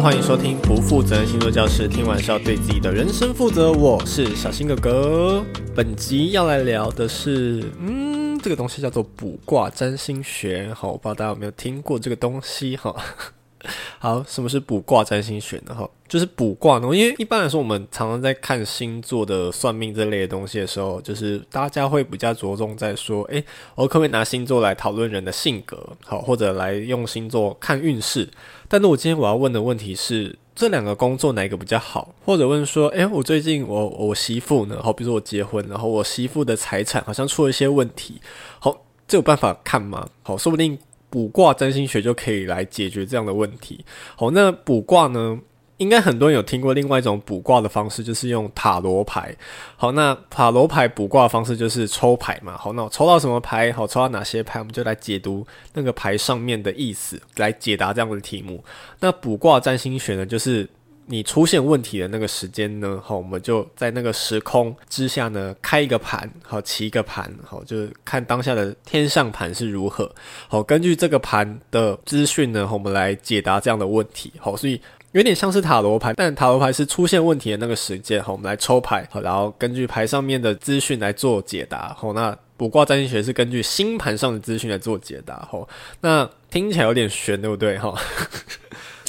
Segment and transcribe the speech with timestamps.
[0.00, 3.72] 欢迎收听不负责任星座教室，听完是要对自己的人生负责。
[3.72, 5.44] 我是小新哥哥，
[5.74, 10.72] 本集要来聊的是，嗯，这个东西叫做卜卦占星学。
[10.72, 12.94] 好，我不知道大家有没有听过这个东西哈。
[13.98, 15.74] 好，什么是卜卦占星学呢？
[15.74, 16.86] 哈，就是卜卦呢。
[16.94, 23.44] 因为一般来说，我们常常在看星座的算命这类的东西的时候，就是大家会比较着重在说，诶，
[23.74, 25.96] 我可不可以拿星座来讨论人的性格？
[26.04, 28.28] 好，或者来用星座看运势？
[28.68, 32.14] 但是我今天我要问的问题是，这两个工作哪一个比较好？
[32.24, 34.80] 或者问说，诶，我最近我我媳妇呢？
[34.82, 38.20] 好，比如说我结婚，然后我媳妇的财产好像出了一些问题。
[38.60, 40.08] 好，这有办法看吗？
[40.22, 40.78] 好，说不定。
[41.10, 43.84] 卜卦占星学就可以来解决这样的问题。
[44.16, 45.38] 好，那卜卦呢？
[45.78, 49.32] 应该很多人有听过另外一种卜卦的方式，就是用塔罗牌。
[49.76, 52.56] 好，那塔罗牌卜卦的方式就是抽牌嘛。
[52.58, 53.72] 好，那我抽到什么牌？
[53.72, 54.58] 好，抽到哪些牌？
[54.58, 58.64] 我们就来解读那个牌上面的意思，来解答这样的题目。
[58.98, 60.68] 那卜卦占星学呢，就是。
[61.10, 63.00] 你出现问题的那个时间呢？
[63.02, 70.14] 好，我们就在那个时空之下呢，开一个盘，好，起一个盘，好，就是看当下的天象盘是如何。
[70.48, 74.30] 好，根据这个盘的资讯呢，我们来解答这样的问题。
[74.38, 74.78] 好，所以
[75.12, 78.22] 有点像是塔罗牌，但塔罗牌是出现问题的那个时间。
[78.22, 81.94] 好，我们来抽牌，好，然后根据牌上面的资讯来做解答。
[81.94, 85.48] 好，那卜卦占星学是根据星盘上的资讯来做解答。
[85.50, 85.66] 好，
[86.02, 87.78] 那听起来有点悬，对不对？
[87.78, 87.98] 哈。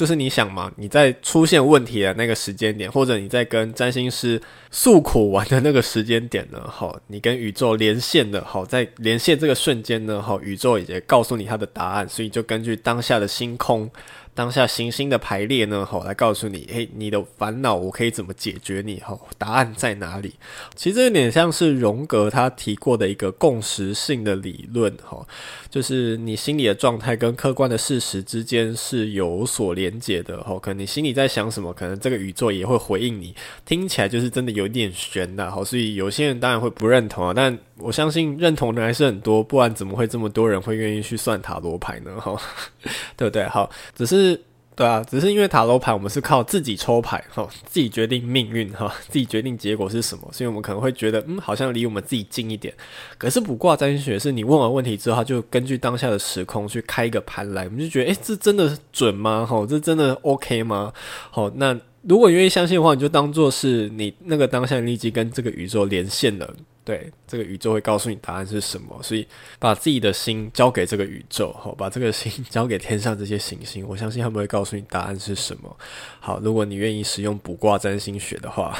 [0.00, 13.90] 就是你想嘛，你在出现问题的那个时间点，或者你在跟占星师诉苦完的那个时间点呢，好，你跟宇宙连线的，好，在连线这个瞬间呢，好，宇宙也告诉你它的答案，所以就根据当下的星空。
[14.32, 19.00] 当下行星的排列呢，好，来告诉你，嘿，你的烦恼我可以怎么解决你？
[19.00, 20.34] 吼，答案在哪里？
[20.74, 25.26] 其实这有点像是荣格他提过的一个共识性的理论，吼，
[25.68, 33.34] 就是你心里的状态跟客观的事实之间是有所连结的，吼，可能你心里在想什么，可能这个宇宙也会回应你。
[33.66, 42.18] 听起来就是真的有点玄的，吼，所以有些人当然会不认同啊，但我相信认同的还是很多，不然怎么会这么多人会愿意去算塔罗牌呢？
[42.20, 42.40] 哈，
[43.18, 43.44] 对不对？
[43.44, 44.19] 好，只是。
[44.20, 44.40] 是，
[44.76, 52.72] 对啊，只是因为塔罗牌，我们是靠自己抽牌，哈，自己决定命运，哈，自己决定结果是什么，所以我们可能会觉得，嗯，好像离我们自己近一点。
[53.18, 59.44] 可是卜卦占星学是你问完问题之后，就根据当下的时空去开一个盘来，我们就觉得，诶，这真的准吗？
[59.44, 60.92] 哈，这真的 OK 吗？
[61.30, 66.54] 好，那如果愿意相信的话，你就当做是你那个当下立即跟这个宇宙连线了。
[66.82, 69.24] 对，这个宇宙会告诉你答案是什么，所以
[69.58, 75.76] 把自己的心交给这个宇宙，好，把这个心交给天上这些行星，我相信他们会告诉你答案是什么。
[76.18, 78.76] 好，如果你愿意使用卜卦占星学的话，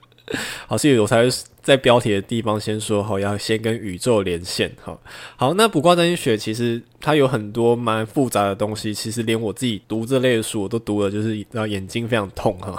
[0.66, 1.28] 好，所以我才会
[1.62, 4.98] 在标题的地方先说，好，要先跟宇宙连线，好，
[5.36, 12.76] 好，那卜卦占星学其实它有很多蛮复杂的东西，其实连我自己读这类的书我都读了，就是然后眼睛非常痛哈，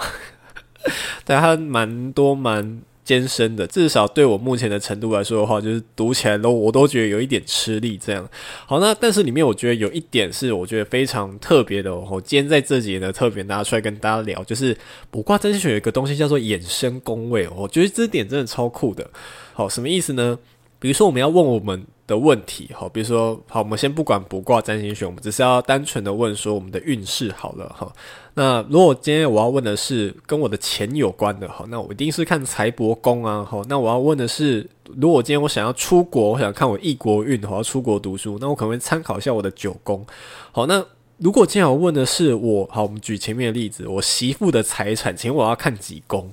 [1.24, 2.82] 但它蛮多蛮。
[3.06, 7.96] 艰深的，至少对我目前的程度来说的话，就是读起来都我都觉得有一点吃力。
[7.96, 8.28] 这样，
[8.66, 14.76] 好，那但是里面我觉得有一点是我觉得非常特别的，我今天在这节呢特别拿出来跟大家聊，就是
[15.10, 19.08] 卜卦占星学有一个东西叫做衍生宫位，我觉得这点真的超酷的。
[19.54, 20.36] 好，什么意思呢？
[20.78, 27.92] 比如说我们要问我们的问题，好，比如说，好，我们先不管卜卦占星学，我们只是要单纯的问说我们的运势好了，哈。
[28.34, 40.06] 那如果今天我要问的是跟我的钱有关的，好，那我一定是看财帛宫啊，好，那我要问的是，如果今天我想要出国，我想看我异国运，我要出国读书，那我可能会参考一下我的九宫，
[40.52, 40.84] 好，那
[41.18, 46.30] 如果今天我问的是我，好，我们举前面的例子，我媳妇的财产，请问我要看几宫？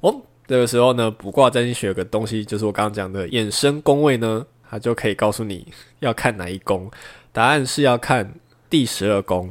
[0.00, 4.46] 哦，这个时候呢，卜卦占星学有个东西，就是我刚刚讲的衍生宫位呢。
[4.70, 5.66] 他就可以告诉你
[5.98, 6.88] 要看哪一宫，
[7.32, 8.34] 答案是要看
[8.68, 9.50] 第十二宫，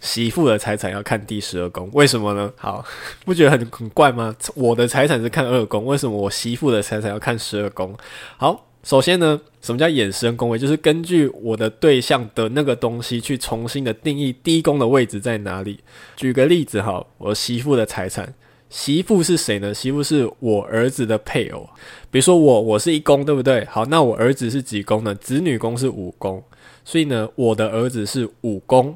[0.00, 2.52] 媳妇的财产要看第十二宫，为什么呢？
[2.56, 2.84] 好，
[3.26, 4.34] 不觉得很很怪吗？
[4.54, 7.96] 我的财产是看二宫，为什么我媳妇的财产要看十二宫？
[8.36, 10.58] 好，首先呢，什么叫衍生宫位？
[10.58, 15.80] 就是根据我的对象的那个东西去重新的定义第一宫的位置在哪里。
[16.14, 18.32] 举个例子哈，我媳妇的财产。
[18.74, 19.72] 媳妇是谁呢？
[19.72, 21.64] 媳妇是我儿子的配偶。
[22.10, 23.64] 比如说我，我是一宫，对不对？
[23.66, 25.14] 好，那我儿子是几宫呢？
[25.14, 26.42] 子女宫是五宫，
[26.84, 28.92] 所以呢，我的儿子是五宫。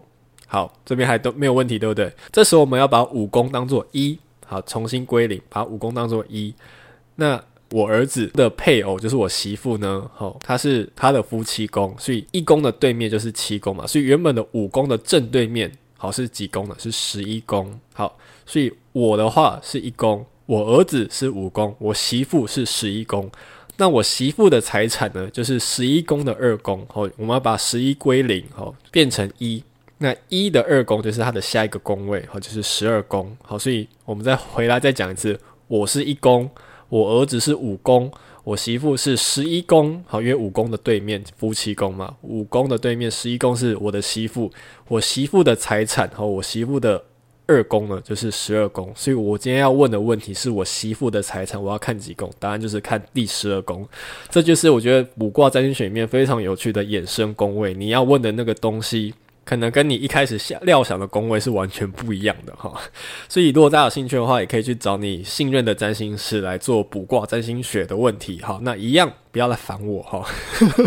[0.48, 2.12] 好，这边还都没有问题，对不对？
[2.32, 6.52] 这时候我们要把五宫当做一，好，重新归零，把五宫当做一。
[7.14, 7.40] 那
[7.70, 10.10] 我儿子的配偶就是我媳妇呢？
[10.12, 13.86] 好，他是他的夫妻宫，所以一宫的对面就是七宫嘛。
[13.86, 16.74] 所以原本的五宫的正对面，好，是几宫呢？
[16.78, 17.78] 是十一宫。
[17.92, 18.16] 好，
[18.46, 18.72] 所以。
[18.92, 23.30] 我的话是一宫，我儿子是五宫，我媳妇是十一宫。
[23.76, 26.84] 那我媳妇的财产呢，就是十一宫的二宫。
[26.92, 29.62] 好，我们要把十一归零，好，变成一。
[29.98, 33.36] 那一的二宫就是它的下一个宫位，好，就是十二宫。
[33.40, 36.50] 好，所以我们再回来再讲一次，我是一宫，
[36.88, 38.10] 我儿子是五宫，
[38.48, 40.02] 我媳妇是十一宫。
[40.06, 44.50] 好，因为五宫的对面夫妻宫嘛，五宫的对面十一宫是我的媳妇，
[44.88, 47.04] 我媳妇的财产和我媳妇的
[47.46, 48.90] 二宫呢就是十二宫。
[48.96, 52.30] 所以我今天要问的问题是我媳妇的财产，我要看几宫？
[52.38, 53.86] 答案就是看第十二宫。
[54.30, 59.12] 这就是我觉得卜卦占星学里面非常有趣的衍生宫位，你要问的那个东西。
[59.48, 62.70] 可能跟你一开始想料想的工位是完全不一样的哈，
[63.30, 68.58] 所以如果大家有兴趣的话，也可以去找你信任的占星师来做卜卦占星学的问题哈。
[68.60, 70.22] 那一样不要来烦我哈，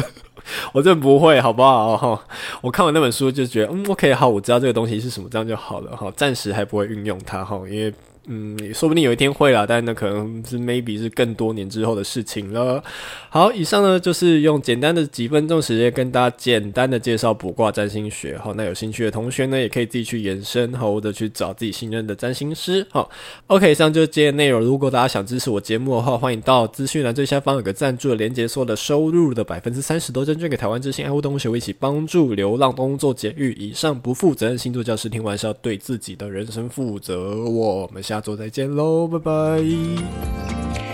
[0.73, 2.23] 我这不会，好不好哈？
[2.61, 6.13] 我看完那本书就觉得，嗯，OK，好，我知道这个东西是什么，这样就好了哈。
[6.15, 7.91] 暂时还不会运用它哈，因为。
[8.27, 12.83] 嗯，说不定有一天会啦，但那可能是 maybe 是更多年之后的事情了。
[13.29, 18.37] 好，以上呢就是用简单的几分钟时间跟大家简单的介绍卜卦占星学。
[18.37, 22.85] 好，那有兴趣的同学呢，也可以自己去延伸，或者去找自己信任的占星师。
[22.91, 23.09] 好
[23.47, 24.61] ，OK，以上就是今天内容。
[24.61, 33.53] 如果大家想支持我节目的话，欢迎到资讯栏最下方有个赞助的连结，所有的收入的百分之三十都捐捐给台湾之星爱护动物协会，一起帮助流浪动物做节育。
[33.53, 37.43] 以上不负责任星座教师听完是要对自己的人生负责。
[37.45, 38.03] 我们。
[38.11, 40.90] 下周再见喽，拜拜。